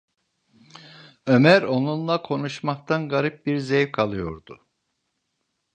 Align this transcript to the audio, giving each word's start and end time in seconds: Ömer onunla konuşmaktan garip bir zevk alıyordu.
Ömer 1.25 1.61
onunla 1.61 2.21
konuşmaktan 2.21 3.09
garip 3.09 3.45
bir 3.45 3.57
zevk 3.57 3.99
alıyordu. 3.99 4.67